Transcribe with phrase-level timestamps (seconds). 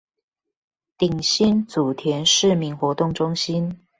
[0.97, 3.79] 頂新祖田市民活動中心